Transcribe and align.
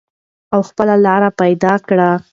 او 0.53 0.59
خپله 0.69 0.95
لار 1.05 1.23
پیدا 1.41 1.73
کړئ. 1.87 2.11